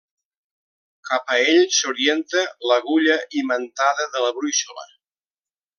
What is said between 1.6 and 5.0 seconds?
s'orienta l'agulla imantada de la brúixola.